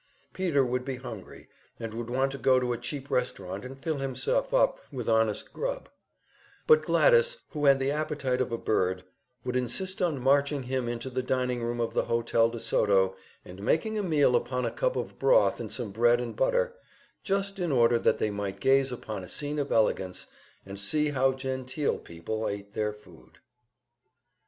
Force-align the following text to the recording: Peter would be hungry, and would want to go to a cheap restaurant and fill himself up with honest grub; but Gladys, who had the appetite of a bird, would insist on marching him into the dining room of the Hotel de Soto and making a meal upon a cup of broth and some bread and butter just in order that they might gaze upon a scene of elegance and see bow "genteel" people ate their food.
Peter 0.33 0.65
would 0.65 0.83
be 0.83 0.95
hungry, 0.95 1.47
and 1.79 1.93
would 1.93 2.09
want 2.09 2.31
to 2.31 2.39
go 2.39 2.59
to 2.59 2.73
a 2.73 2.77
cheap 2.79 3.11
restaurant 3.11 3.63
and 3.63 3.77
fill 3.83 3.97
himself 3.99 4.51
up 4.51 4.79
with 4.91 5.07
honest 5.07 5.53
grub; 5.53 5.89
but 6.65 6.81
Gladys, 6.81 7.37
who 7.51 7.65
had 7.65 7.77
the 7.77 7.91
appetite 7.91 8.41
of 8.41 8.51
a 8.51 8.57
bird, 8.57 9.03
would 9.45 9.55
insist 9.55 10.01
on 10.01 10.19
marching 10.19 10.63
him 10.63 10.89
into 10.89 11.11
the 11.11 11.21
dining 11.21 11.61
room 11.61 11.79
of 11.79 11.93
the 11.93 12.05
Hotel 12.05 12.49
de 12.49 12.59
Soto 12.59 13.15
and 13.45 13.61
making 13.61 13.95
a 13.95 14.01
meal 14.01 14.35
upon 14.35 14.65
a 14.65 14.71
cup 14.71 14.95
of 14.95 15.19
broth 15.19 15.59
and 15.59 15.71
some 15.71 15.91
bread 15.91 16.19
and 16.19 16.35
butter 16.35 16.73
just 17.23 17.59
in 17.59 17.71
order 17.71 17.99
that 17.99 18.17
they 18.17 18.31
might 18.31 18.59
gaze 18.59 18.91
upon 18.91 19.23
a 19.23 19.29
scene 19.29 19.59
of 19.59 19.71
elegance 19.71 20.25
and 20.65 20.79
see 20.79 21.11
bow 21.11 21.31
"genteel" 21.31 21.99
people 21.99 22.49
ate 22.49 22.73
their 22.73 22.91
food. 22.91 23.37